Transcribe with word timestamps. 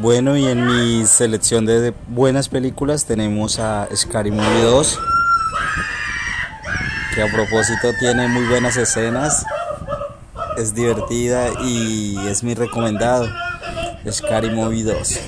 Bueno, 0.00 0.34
y 0.36 0.46
en 0.46 0.66
mi 0.66 1.04
selección 1.04 1.66
de 1.66 1.92
buenas 2.08 2.48
películas 2.48 3.04
tenemos 3.04 3.58
a 3.58 3.86
Scary 3.94 4.30
Movie 4.30 4.62
2, 4.62 4.98
que 7.14 7.22
a 7.22 7.26
propósito 7.30 7.90
tiene 7.98 8.26
muy 8.26 8.46
buenas 8.46 8.78
escenas, 8.78 9.44
es 10.56 10.74
divertida 10.74 11.50
y 11.62 12.16
es 12.28 12.42
mi 12.42 12.54
recomendado, 12.54 13.28
Scary 14.10 14.50
Movie 14.50 14.84
2. 14.84 15.20